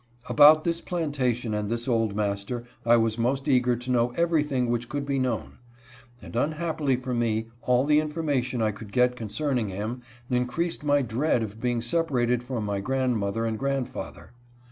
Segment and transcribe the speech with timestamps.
[0.27, 3.83] About this plantation and this old master I was most HIS REMOVAL TO COLONEL LLOYD'S.
[3.83, 5.57] 31 eager to know everything which could be known;
[6.23, 11.43] and, unhappily for me, all the information I could get concerning him increased my dread
[11.43, 14.31] of being separated from my grandmother and grandfather.